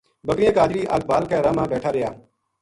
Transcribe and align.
بکریاں 0.27 0.53
کا 0.55 0.61
اَجڑی 0.65 0.81
اَگ 0.95 1.01
بال 1.09 1.23
کے 1.29 1.35
راہ 1.45 1.53
ما 1.57 1.63
بیٹھا 1.71 1.89
رہیا 1.93 2.09